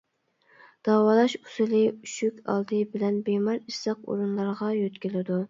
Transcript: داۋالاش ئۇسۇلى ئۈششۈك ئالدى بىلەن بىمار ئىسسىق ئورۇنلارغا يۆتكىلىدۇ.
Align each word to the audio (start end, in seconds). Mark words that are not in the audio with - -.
داۋالاش 0.87 1.35
ئۇسۇلى 1.41 1.81
ئۈششۈك 1.91 2.41
ئالدى 2.55 2.81
بىلەن 2.95 3.21
بىمار 3.29 3.61
ئىسسىق 3.61 4.03
ئورۇنلارغا 4.09 4.73
يۆتكىلىدۇ. 4.81 5.39